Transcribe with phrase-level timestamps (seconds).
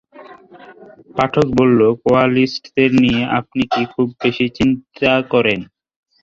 [1.17, 5.59] পাঠক বলল, কোয়ালিস্টদের নিয়ে আপনি কি খুব বেশি চিন্তা করেন?